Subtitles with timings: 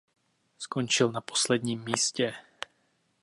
[0.57, 2.33] Skončil na posledním místě.